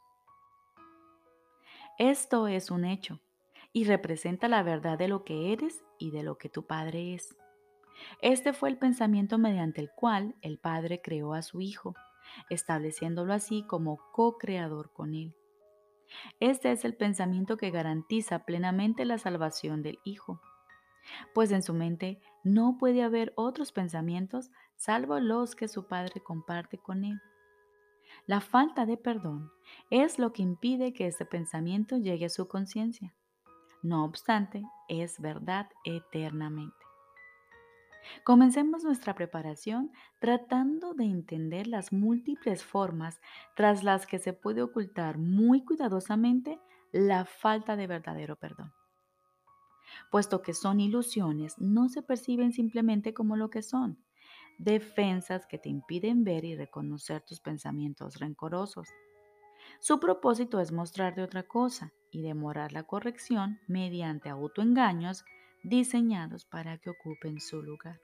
Esto 1.99 2.47
es 2.47 2.71
un 2.71 2.85
hecho 2.85 3.19
y 3.73 3.87
representa 3.87 4.47
la 4.47 4.63
verdad 4.63 4.97
de 4.97 5.09
lo 5.09 5.25
que 5.25 5.53
eres 5.53 5.85
y 5.99 6.13
de 6.13 6.23
lo 6.23 6.39
que 6.39 6.49
tu 6.49 6.65
Padre 6.65 7.15
es. 7.15 7.35
Este 8.23 8.53
fue 8.53 8.69
el 8.69 8.79
pensamiento 8.79 9.37
mediante 9.37 9.81
el 9.81 9.91
cual 9.91 10.37
el 10.43 10.59
Padre 10.59 11.01
creó 11.03 11.35
a 11.35 11.43
su 11.43 11.61
Hijo, 11.61 11.97
estableciéndolo 12.51 13.33
así 13.33 13.65
como 13.67 13.99
co-creador 14.13 14.93
con 14.93 15.17
Él. 15.17 15.35
Este 16.39 16.71
es 16.71 16.85
el 16.85 16.95
pensamiento 16.95 17.57
que 17.57 17.73
garantiza 17.73 18.45
plenamente 18.45 19.05
la 19.05 19.19
salvación 19.19 19.83
del 19.83 19.99
Hijo 20.05 20.41
pues 21.35 21.51
en 21.53 21.63
su 21.63 21.75
mente 21.75 22.21
no 22.43 22.77
puede 22.79 23.03
haber 23.03 23.33
otros 23.37 23.73
pensamientos 23.73 24.51
salvo 24.77 25.19
los 25.21 25.55
que 25.55 25.69
su 25.69 25.87
padre 25.87 26.21
comparte 26.23 26.79
con 26.79 27.05
él. 27.05 27.21
La 28.27 28.41
falta 28.41 28.87
de 28.87 28.97
perdón 28.97 29.51
es 29.91 30.19
lo 30.19 30.33
que 30.33 30.43
impide 30.43 30.93
que 30.93 31.07
este 31.07 31.25
pensamiento 31.25 31.97
llegue 31.97 32.27
a 32.27 32.31
su 32.31 32.49
conciencia. 32.49 33.15
No 33.83 34.05
obstante, 34.05 34.63
es 34.89 35.21
verdad 35.21 35.69
eternamente. 35.85 36.77
Comencemos 38.23 38.85
nuestra 38.85 39.15
preparación 39.15 39.91
tratando 40.21 40.95
de 40.95 41.05
entender 41.05 41.67
las 41.67 41.93
múltiples 41.93 42.63
formas 42.63 43.21
tras 43.57 43.83
las 43.83 44.07
que 44.07 44.19
se 44.19 44.33
puede 44.33 44.63
ocultar 44.63 45.19
muy 45.19 45.65
cuidadosamente 45.65 46.61
la 46.93 47.25
falta 47.25 47.77
de 47.77 47.87
verdadero 47.87 48.37
perdón 48.37 48.73
puesto 50.11 50.43
que 50.43 50.55
son 50.55 50.81
ilusiones, 50.81 51.59
no 51.59 51.89
se 51.89 52.03
perciben 52.03 52.53
simplemente 52.53 53.15
como 53.15 53.37
lo 53.37 53.51
que 53.51 53.63
son, 53.63 53.99
defensas 54.59 55.47
que 55.47 55.59
te 55.59 55.69
impiden 55.69 56.25
ver 56.25 56.45
y 56.45 56.57
reconocer 56.57 57.23
tus 57.23 57.41
pensamientos 57.41 58.19
rencorosos. 58.19 58.89
Su 59.81 60.01
propósito 60.01 60.61
es 60.61 60.73
mostrarte 60.73 61.23
otra 61.23 61.43
cosa 61.43 61.93
y 62.11 62.23
demorar 62.23 62.73
la 62.73 62.85
corrección 62.85 63.59
mediante 63.67 64.29
autoengaños 64.29 65.25
diseñados 65.63 66.45
para 66.45 66.79
que 66.79 66.91
ocupen 66.91 67.41
su 67.41 67.63
lugar. 67.63 68.01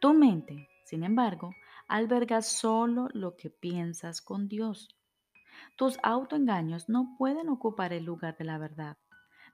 Tu 0.00 0.14
mente, 0.14 0.68
sin 0.84 1.04
embargo, 1.04 1.54
alberga 1.86 2.40
solo 2.40 3.08
lo 3.12 3.36
que 3.36 3.50
piensas 3.50 4.22
con 4.22 4.48
Dios. 4.48 4.88
Tus 5.76 5.98
autoengaños 6.02 6.88
no 6.88 7.16
pueden 7.18 7.48
ocupar 7.48 7.92
el 7.92 8.04
lugar 8.04 8.36
de 8.38 8.44
la 8.44 8.56
verdad. 8.56 8.96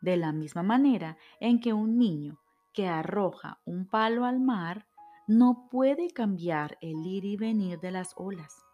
De 0.00 0.16
la 0.16 0.32
misma 0.32 0.62
manera 0.62 1.16
en 1.40 1.60
que 1.60 1.72
un 1.72 1.98
niño 1.98 2.38
que 2.72 2.88
arroja 2.88 3.58
un 3.64 3.88
palo 3.88 4.24
al 4.24 4.40
mar 4.40 4.86
no 5.26 5.68
puede 5.70 6.10
cambiar 6.10 6.78
el 6.80 7.04
ir 7.06 7.24
y 7.24 7.36
venir 7.36 7.80
de 7.80 7.90
las 7.90 8.12
olas, 8.16 8.64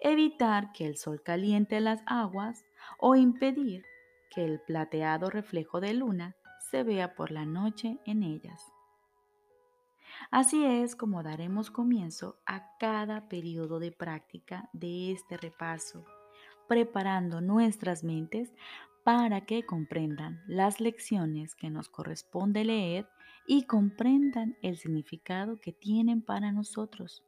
evitar 0.00 0.72
que 0.72 0.86
el 0.86 0.96
sol 0.96 1.22
caliente 1.22 1.80
las 1.80 2.02
aguas 2.06 2.64
o 2.98 3.16
impedir 3.16 3.84
que 4.30 4.44
el 4.44 4.60
plateado 4.60 5.30
reflejo 5.30 5.80
de 5.80 5.94
luna 5.94 6.36
se 6.70 6.82
vea 6.82 7.14
por 7.14 7.30
la 7.30 7.44
noche 7.44 7.98
en 8.06 8.22
ellas. 8.22 8.72
Así 10.30 10.64
es 10.64 10.96
como 10.96 11.22
daremos 11.22 11.70
comienzo 11.70 12.38
a 12.46 12.76
cada 12.78 13.28
periodo 13.28 13.78
de 13.78 13.92
práctica 13.92 14.68
de 14.72 15.12
este 15.12 15.36
repaso, 15.36 16.04
preparando 16.66 17.40
nuestras 17.40 18.04
mentes 18.04 18.52
para 19.04 19.42
que 19.42 19.64
comprendan 19.64 20.42
las 20.46 20.80
lecciones 20.80 21.54
que 21.54 21.70
nos 21.70 21.88
corresponde 21.88 22.64
leer 22.64 23.06
y 23.46 23.64
comprendan 23.64 24.56
el 24.62 24.78
significado 24.78 25.60
que 25.60 25.72
tienen 25.72 26.22
para 26.22 26.50
nosotros. 26.52 27.22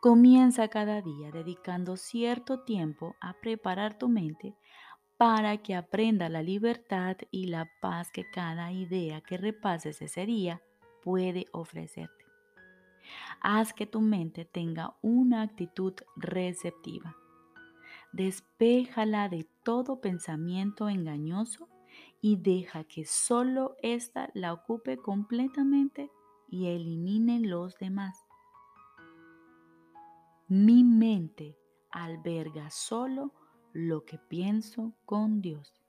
Comienza 0.00 0.68
cada 0.68 1.02
día 1.02 1.30
dedicando 1.30 1.96
cierto 1.96 2.60
tiempo 2.60 3.14
a 3.20 3.34
preparar 3.34 3.98
tu 3.98 4.08
mente 4.08 4.56
para 5.16 5.58
que 5.58 5.74
aprenda 5.76 6.30
la 6.30 6.42
libertad 6.42 7.18
y 7.30 7.48
la 7.48 7.70
paz 7.82 8.10
que 8.10 8.24
cada 8.30 8.72
idea 8.72 9.20
que 9.20 9.36
repases 9.36 10.00
ese 10.00 10.24
día 10.24 10.62
puede 11.02 11.46
ofrecerte. 11.52 12.24
Haz 13.42 13.72
que 13.72 13.86
tu 13.86 14.00
mente 14.00 14.44
tenga 14.44 14.96
una 15.02 15.42
actitud 15.42 15.94
receptiva. 16.16 17.14
Despéjala 18.12 19.28
de 19.28 19.48
todo 19.62 20.00
pensamiento 20.00 20.88
engañoso 20.88 21.68
y 22.20 22.36
deja 22.36 22.84
que 22.84 23.04
solo 23.04 23.76
ésta 23.82 24.30
la 24.34 24.52
ocupe 24.52 24.96
completamente 24.96 26.10
y 26.48 26.66
elimine 26.66 27.40
los 27.40 27.78
demás. 27.78 28.16
Mi 30.48 30.82
mente 30.82 31.56
alberga 31.90 32.70
solo 32.70 33.32
lo 33.72 34.04
que 34.04 34.18
pienso 34.18 34.92
con 35.06 35.40
Dios. 35.40 35.79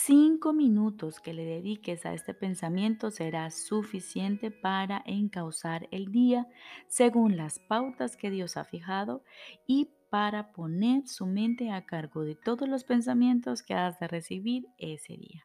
Cinco 0.00 0.52
minutos 0.52 1.18
que 1.18 1.34
le 1.34 1.44
dediques 1.44 2.06
a 2.06 2.14
este 2.14 2.32
pensamiento 2.32 3.10
será 3.10 3.50
suficiente 3.50 4.52
para 4.52 5.02
encauzar 5.04 5.88
el 5.90 6.12
día 6.12 6.46
según 6.86 7.36
las 7.36 7.58
pautas 7.58 8.16
que 8.16 8.30
Dios 8.30 8.56
ha 8.56 8.64
fijado 8.64 9.24
y 9.66 9.90
para 10.08 10.52
poner 10.52 11.08
su 11.08 11.26
mente 11.26 11.72
a 11.72 11.84
cargo 11.84 12.22
de 12.22 12.36
todos 12.36 12.68
los 12.68 12.84
pensamientos 12.84 13.64
que 13.64 13.74
has 13.74 13.98
de 13.98 14.06
recibir 14.06 14.68
ese 14.78 15.16
día. 15.16 15.44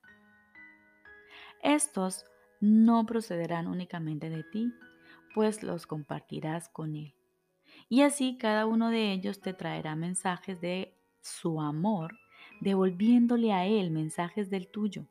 Estos 1.63 2.23
no 2.61 3.07
procederán 3.07 3.65
únicamente 3.67 4.29
de 4.29 4.43
ti, 4.43 4.71
pues 5.33 5.63
los 5.63 5.87
compartirás 5.87 6.69
con 6.69 6.95
Él. 6.95 7.15
Y 7.89 8.03
así 8.03 8.37
cada 8.37 8.67
uno 8.67 8.91
de 8.91 9.13
ellos 9.13 9.41
te 9.41 9.53
traerá 9.53 9.95
mensajes 9.95 10.61
de 10.61 10.95
su 11.21 11.59
amor, 11.59 12.13
devolviéndole 12.63 13.51
a 13.51 13.65
Él 13.65 13.91
mensajes 13.91 14.49
del 14.49 14.69
tuyo. 14.69 15.05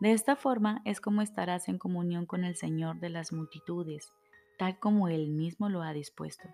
De 0.00 0.12
esta 0.12 0.36
forma 0.36 0.80
es 0.84 1.00
como 1.00 1.20
estarás 1.20 1.68
en 1.68 1.78
comunión 1.78 2.24
con 2.24 2.44
el 2.44 2.56
Señor 2.56 2.98
de 2.98 3.10
las 3.10 3.32
multitudes, 3.32 4.12
tal 4.58 4.78
como 4.78 5.08
Él 5.08 5.28
mismo 5.28 5.68
lo 5.68 5.82
ha 5.82 5.92
dispuesto. 5.92 6.48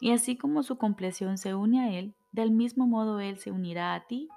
Y 0.00 0.12
así 0.12 0.36
como 0.36 0.62
su 0.62 0.76
compleción 0.76 1.38
se 1.38 1.54
une 1.54 1.80
a 1.80 1.98
Él, 1.98 2.14
del 2.32 2.50
mismo 2.50 2.86
modo 2.86 3.20
Él 3.20 3.38
se 3.38 3.50
unirá 3.50 3.94
a 3.94 4.06
ti, 4.06 4.28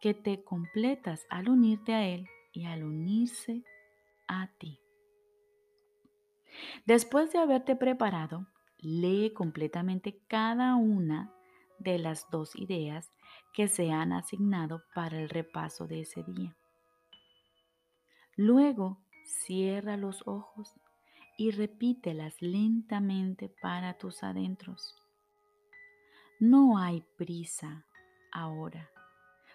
que 0.00 0.14
te 0.14 0.42
completas 0.42 1.26
al 1.28 1.48
unirte 1.48 1.92
a 1.92 2.06
Él 2.06 2.26
y 2.52 2.64
al 2.64 2.82
unirse 2.82 3.62
a 4.26 4.48
ti. 4.58 4.80
Después 6.86 7.32
de 7.32 7.40
haberte 7.40 7.76
preparado, 7.76 8.46
lee 8.78 9.32
completamente 9.34 10.18
cada 10.28 10.76
una 10.76 11.32
de 11.78 11.98
las 11.98 12.30
dos 12.30 12.54
ideas 12.56 13.10
que 13.54 13.68
se 13.68 13.92
han 13.92 14.12
asignado 14.12 14.82
para 14.94 15.18
el 15.20 15.28
repaso 15.28 15.86
de 15.86 16.00
ese 16.00 16.24
día. 16.24 16.54
Luego, 18.36 18.98
cierra 19.24 19.96
los 19.96 20.26
ojos 20.26 20.74
y 21.38 21.52
repítelas 21.52 22.34
lentamente 22.40 23.48
para 23.62 23.94
tus 23.94 24.24
adentros. 24.24 24.96
No 26.40 26.78
hay 26.78 27.04
prisa 27.16 27.86
ahora, 28.32 28.90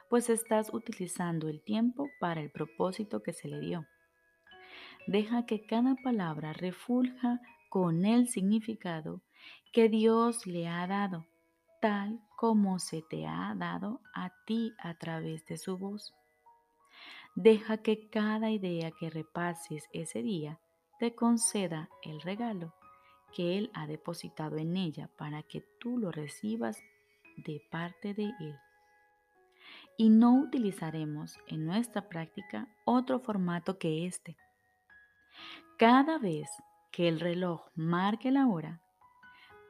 pues 0.09 0.29
estás 0.29 0.73
utilizando 0.73 1.49
el 1.49 1.61
tiempo 1.61 2.09
para 2.21 2.39
el 2.39 2.51
propósito 2.51 3.21
que 3.21 3.33
se 3.33 3.49
le 3.49 3.59
dio. 3.59 3.85
Deja 5.07 5.45
que 5.45 5.65
cada 5.65 5.95
palabra 5.95 6.53
refulja 6.53 7.41
con 7.69 8.05
el 8.05 8.29
significado 8.29 9.21
que 9.73 9.89
Dios 9.89 10.47
le 10.47 10.67
ha 10.67 10.87
dado, 10.87 11.27
tal 11.81 12.21
como 12.39 12.79
se 12.79 13.01
te 13.01 13.27
ha 13.27 13.53
dado 13.53 13.99
a 14.13 14.29
ti 14.45 14.73
a 14.79 14.93
través 14.93 15.45
de 15.47 15.57
su 15.57 15.77
voz. 15.77 16.13
Deja 17.35 17.79
que 17.79 18.09
cada 18.09 18.49
idea 18.49 18.91
que 18.91 19.09
repases 19.09 19.89
ese 19.91 20.23
día 20.23 20.57
te 20.99 21.13
conceda 21.15 21.89
el 22.01 22.21
regalo 22.21 22.73
que 23.33 23.57
Él 23.57 23.69
ha 23.73 23.87
depositado 23.87 24.55
en 24.55 24.77
ella 24.77 25.09
para 25.17 25.43
que 25.43 25.65
tú 25.81 25.97
lo 25.97 26.13
recibas 26.13 26.81
de 27.35 27.61
parte 27.69 28.13
de 28.13 28.31
Él. 28.39 28.55
Y 29.97 30.09
no 30.09 30.39
utilizaremos 30.39 31.37
en 31.45 31.65
nuestra 31.65 32.07
práctica 32.07 32.69
otro 32.85 33.19
formato 33.19 33.77
que 33.77 34.05
este. 34.05 34.37
Cada 35.77 36.17
vez 36.17 36.49
que 36.89 37.09
el 37.09 37.19
reloj 37.19 37.67
marque 37.75 38.31
la 38.31 38.47
hora, 38.47 38.81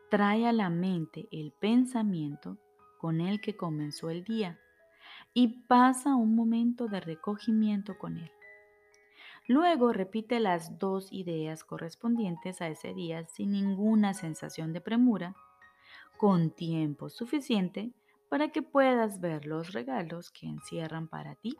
trae 0.10 0.48
a 0.48 0.54
la 0.54 0.70
mente 0.70 1.28
el 1.32 1.52
pensamiento 1.52 2.58
con 2.98 3.22
el 3.22 3.42
que 3.42 3.56
comenzó 3.56 4.10
el 4.10 4.24
día 4.24 4.60
y 5.34 5.64
pasa 5.68 6.16
un 6.16 6.36
momento 6.36 6.88
de 6.88 7.00
recogimiento 7.00 7.98
con 7.98 8.18
él. 8.18 8.32
Luego 9.48 9.94
repite 9.94 10.40
las 10.40 10.78
dos 10.78 11.12
ideas 11.12 11.64
correspondientes 11.64 12.62
a 12.62 12.68
ese 12.68 12.94
día 12.94 13.26
sin 13.26 13.52
ninguna 13.52 14.14
sensación 14.14 14.74
de 14.74 14.82
premura, 14.82 15.36
con 16.18 16.52
tiempo 16.52 17.10
suficiente 17.10 17.92
para 18.30 18.50
que 18.50 18.62
puedas 18.62 19.20
ver 19.20 19.46
los 19.46 19.74
regalos 19.74 20.32
que 20.32 20.48
encierran 20.48 21.08
para 21.08 21.36
ti 21.36 21.58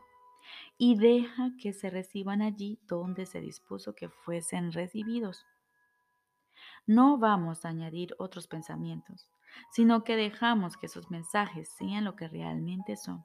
y 0.78 0.96
deja 0.96 1.50
que 1.60 1.72
se 1.72 1.90
reciban 1.90 2.42
allí 2.42 2.78
donde 2.86 3.26
se 3.26 3.40
dispuso 3.40 3.94
que 3.94 4.08
fuesen 4.08 4.72
recibidos. 4.72 5.46
No 6.90 7.18
vamos 7.18 7.64
a 7.64 7.68
añadir 7.68 8.16
otros 8.18 8.48
pensamientos, 8.48 9.30
sino 9.70 10.02
que 10.02 10.16
dejamos 10.16 10.76
que 10.76 10.86
esos 10.86 11.08
mensajes 11.08 11.68
sean 11.78 12.02
lo 12.02 12.16
que 12.16 12.26
realmente 12.26 12.96
son. 12.96 13.24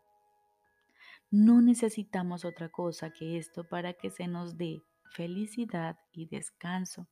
No 1.31 1.63
necesitamos 1.63 2.45
otra 2.45 2.69
cosa 2.69 3.09
que 3.09 3.39
esto 3.39 3.63
para 3.67 3.93
que 3.93 4.11
se 4.11 4.27
nos 4.27 4.55
dé 4.55 4.83
felicidad 5.15 5.97
y 6.11 6.27
descanso, 6.27 7.07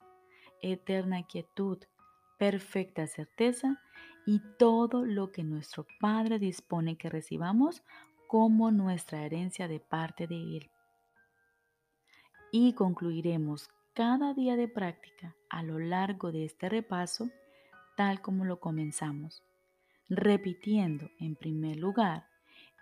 eterna 0.62 1.24
quietud, 1.24 1.80
perfecta 2.38 3.08
certeza 3.08 3.82
y 4.28 4.40
todo 4.60 5.06
lo 5.06 5.32
que 5.32 5.44
nuestro 5.44 5.88
Padre 6.00 6.38
dispone 6.38 7.00
que 7.00 7.10
recibamos 7.10 7.82
como 8.28 8.70
nuestra 8.70 9.26
herencia 9.26 9.68
de 9.68 9.80
parte 9.80 10.28
de 10.28 10.58
Él. 10.58 10.72
Y 12.52 12.74
concluiremos 12.74 13.72
cada 13.96 14.36
día 14.36 14.56
de 14.56 14.68
práctica 14.68 15.36
a 15.54 15.62
lo 15.62 15.78
largo 15.78 16.32
de 16.32 16.46
este 16.46 16.68
repaso 16.68 17.30
tal 17.96 18.22
como 18.22 18.44
lo 18.44 18.60
comenzamos, 18.60 19.44
repitiendo 20.10 21.12
en 21.20 21.36
primer 21.36 21.78
lugar 21.78 22.26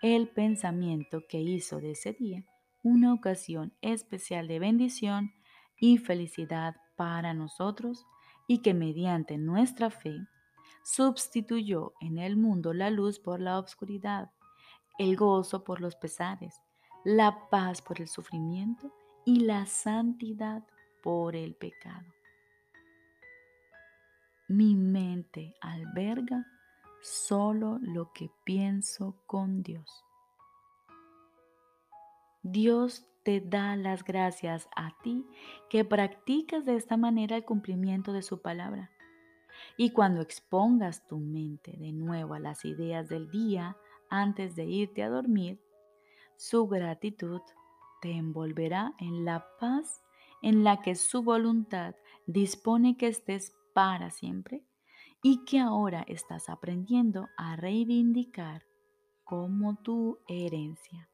el 0.02 0.30
pensamiento 0.30 1.28
que 1.28 1.42
hizo 1.42 1.82
de 1.82 1.92
ese 1.92 2.14
día 2.14 2.46
una 2.82 3.14
ocasión 3.14 3.74
especial 3.82 4.48
de 4.48 4.60
bendición 4.60 5.34
y 5.78 5.98
felicidad 5.98 6.78
para 6.96 7.34
nosotros 7.34 8.06
y 8.48 8.60
que 8.60 8.74
mediante 8.74 9.38
nuestra 9.38 9.90
fe 9.90 10.26
sustituyó 10.84 11.94
en 12.00 12.20
el 12.20 12.38
mundo 12.38 12.74
la 12.74 12.90
luz 12.90 13.20
por 13.20 13.42
la 13.42 13.60
oscuridad, 13.60 14.32
el 14.98 15.18
gozo 15.18 15.66
por 15.66 15.82
los 15.82 15.98
pesares, 15.98 16.62
la 17.04 17.50
paz 17.50 17.82
por 17.82 18.00
el 18.00 18.08
sufrimiento 18.08 18.94
y 19.26 19.42
la 19.42 19.66
santidad 19.66 20.64
por 21.04 21.36
el 21.36 21.54
pecado. 21.56 22.08
Mi 24.52 24.76
mente 24.76 25.56
alberga 25.62 26.46
solo 27.00 27.80
lo 27.82 28.12
que 28.12 28.30
pienso 28.44 29.16
con 29.26 29.64
Dios. 29.64 30.04
Dios 32.44 33.08
te 33.24 33.40
da 33.40 33.78
las 33.78 34.04
gracias 34.04 34.68
a 34.76 34.98
ti 35.04 35.26
que 35.70 35.86
practicas 35.86 36.66
de 36.66 36.76
esta 36.76 36.98
manera 36.98 37.38
el 37.38 37.46
cumplimiento 37.46 38.12
de 38.12 38.24
su 38.24 38.42
palabra. 38.42 38.92
Y 39.78 39.92
cuando 39.92 40.20
expongas 40.20 41.08
tu 41.08 41.18
mente 41.18 41.78
de 41.78 41.94
nuevo 41.94 42.34
a 42.34 42.40
las 42.40 42.66
ideas 42.66 43.08
del 43.08 43.32
día 43.32 43.78
antes 44.10 44.58
de 44.58 44.66
irte 44.66 45.02
a 45.02 45.10
dormir, 45.10 45.62
su 46.36 46.68
gratitud 46.68 47.40
te 48.02 48.12
envolverá 48.12 48.96
en 49.00 49.24
la 49.24 49.48
paz 49.62 50.04
en 50.42 50.66
la 50.66 50.82
que 50.82 50.96
su 50.96 51.24
voluntad 51.24 51.96
dispone 52.26 52.98
que 52.98 53.08
estés 53.08 53.54
para 53.74 54.12
siempre 54.12 54.64
y 55.24 55.46
que 55.46 55.60
ahora 55.60 56.04
estás 56.08 56.50
aprendiendo 56.50 57.30
a 57.38 57.56
reivindicar 57.56 58.64
como 59.24 59.76
tu 59.76 60.20
herencia. 60.28 61.10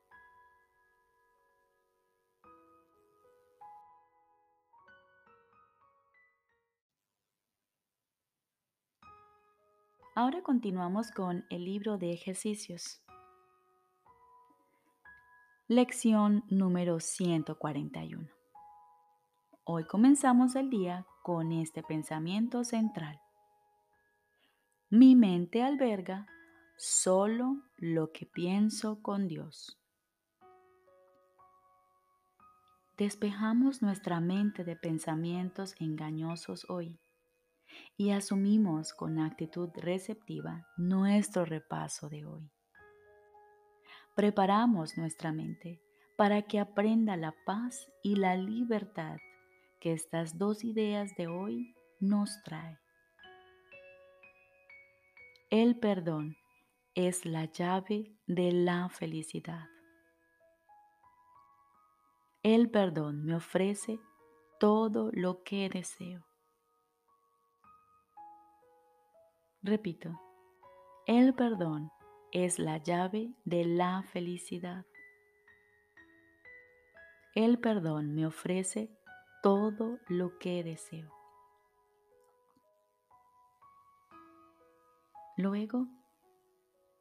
Ahora 10.15 10.41
continuamos 10.41 11.11
con 11.11 11.45
el 11.51 11.63
libro 11.63 11.99
de 11.99 12.11
ejercicios. 12.11 13.03
Lección 15.67 16.43
número 16.49 16.99
141. 16.99 18.27
Hoy 19.63 19.83
comenzamos 19.83 20.55
el 20.55 20.71
día 20.71 21.05
con 21.27 21.51
este 21.51 21.83
pensamiento 21.83 22.63
central. 22.63 23.19
Mi 24.89 25.13
mente 25.17 25.61
alberga 25.61 26.25
solo 26.77 27.63
lo 27.75 28.13
que 28.13 28.25
pienso 28.25 29.01
con 29.01 29.27
Dios. 29.27 29.77
Despejamos 32.97 33.81
nuestra 33.81 34.21
mente 34.21 34.63
de 34.63 34.77
pensamientos 34.77 35.75
engañosos 35.81 36.65
hoy 36.69 36.97
y 37.97 38.11
asumimos 38.11 38.93
con 38.93 39.19
actitud 39.19 39.67
receptiva 39.75 40.65
nuestro 40.77 41.43
repaso 41.43 42.07
de 42.07 42.25
hoy. 42.25 42.49
Preparamos 44.15 44.97
nuestra 44.97 45.33
mente 45.33 45.81
para 46.15 46.43
que 46.43 46.61
aprenda 46.61 47.17
la 47.17 47.35
paz 47.45 47.91
y 48.01 48.15
la 48.15 48.37
libertad 48.37 49.17
que 49.79 49.93
estas 49.93 50.37
dos 50.37 50.63
ideas 50.63 51.15
de 51.15 51.27
hoy 51.27 51.75
nos 51.99 52.41
traen. 52.43 52.77
El 55.49 55.79
perdón 55.79 56.35
es 56.95 57.25
la 57.25 57.45
llave 57.45 58.11
de 58.25 58.51
la 58.51 58.89
felicidad. 58.89 59.67
El 62.43 62.69
perdón 62.69 63.23
me 63.25 63.35
ofrece 63.35 63.99
todo 64.59 65.09
lo 65.13 65.43
que 65.43 65.69
deseo. 65.69 66.25
Repito, 69.61 70.19
el 71.05 71.33
perdón 71.33 71.91
es 72.31 72.59
la 72.59 72.77
llave 72.77 73.33
de 73.45 73.65
la 73.65 74.03
felicidad. 74.03 74.85
El 77.35 77.59
perdón 77.59 78.15
me 78.15 78.25
ofrece 78.25 78.96
todo 79.41 79.99
lo 80.07 80.37
que 80.39 80.63
deseo. 80.63 81.11
Luego, 85.37 85.87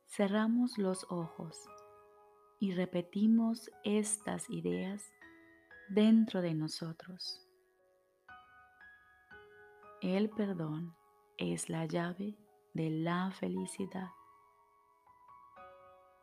cerramos 0.07 0.77
los 0.77 1.07
ojos 1.11 1.59
y 2.61 2.72
repetimos 2.72 3.70
estas 3.85 4.51
ideas 4.51 5.11
dentro 5.88 6.42
de 6.42 6.55
nosotros. 6.55 7.46
El 10.03 10.29
perdón 10.29 10.94
es 11.38 11.70
la 11.70 11.87
llave 11.87 12.37
de 12.75 12.90
la 12.90 13.31
felicidad. 13.31 14.11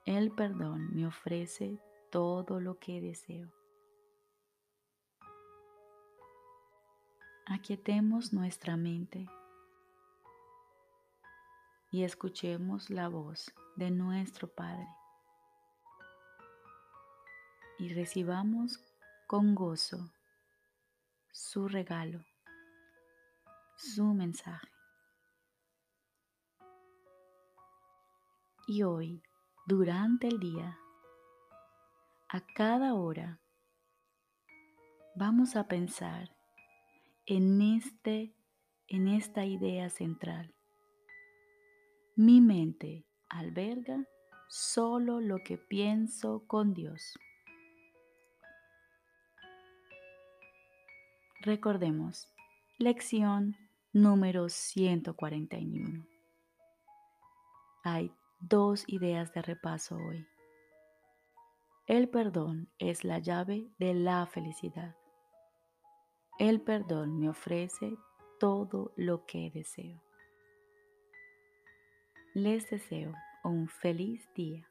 El 0.06 0.32
perdón 0.32 0.94
me 0.94 1.08
ofrece 1.08 1.80
todo 2.12 2.60
lo 2.60 2.78
que 2.78 3.02
deseo. 3.02 3.63
Aquietemos 7.46 8.32
nuestra 8.32 8.78
mente 8.78 9.28
y 11.92 12.04
escuchemos 12.04 12.90
la 12.90 13.10
voz 13.10 13.54
de 13.76 13.92
nuestro 13.92 14.48
Padre 14.48 14.88
y 17.80 17.94
recibamos 17.94 18.80
con 19.28 19.56
gozo 19.56 20.14
su 21.34 21.68
regalo, 21.68 22.24
su 23.76 24.06
mensaje. 24.06 24.72
Y 28.68 28.84
hoy, 28.84 29.22
durante 29.66 30.30
el 30.30 30.40
día, 30.40 30.80
a 32.30 32.40
cada 32.56 32.94
hora, 32.94 33.42
vamos 35.16 35.58
a 35.58 35.68
pensar 35.68 36.33
en, 37.26 37.62
este, 37.62 38.34
en 38.88 39.08
esta 39.08 39.46
idea 39.46 39.90
central. 39.90 40.54
Mi 42.16 42.42
mente 42.42 43.06
alberga 43.30 44.06
solo 44.50 45.20
lo 45.20 45.38
que 45.44 45.58
pienso 45.58 46.44
con 46.48 46.74
Dios. 46.74 47.18
Recordemos, 51.42 52.30
lección 52.78 53.58
número 53.92 54.50
141. 54.50 56.06
Hay 57.84 58.14
dos 58.40 58.84
ideas 58.88 59.34
de 59.34 59.42
repaso 59.42 59.98
hoy. 59.98 60.26
El 61.86 62.08
perdón 62.08 62.70
es 62.80 63.04
la 63.04 63.20
llave 63.20 63.68
de 63.78 63.94
la 63.94 64.26
felicidad. 64.26 64.96
El 66.40 66.62
perdón 66.62 67.20
me 67.20 67.30
ofrece 67.30 67.96
todo 68.40 68.92
lo 68.96 69.26
que 69.26 69.52
deseo. 69.52 70.02
Les 72.34 72.68
deseo 72.72 73.14
un 73.44 73.68
feliz 73.68 74.28
día. 74.34 74.68